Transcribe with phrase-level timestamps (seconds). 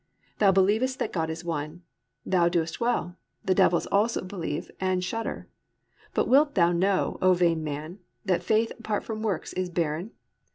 [0.39, 1.83] Thou believest that God is one;
[2.25, 5.47] thou doest well: the devils also believe and shudder.
[6.15, 10.09] But wilt thou know, O vain man, that faith apart from works is barren?